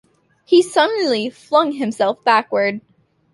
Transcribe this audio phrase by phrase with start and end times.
[0.45, 2.81] He suddenly flung himself backward.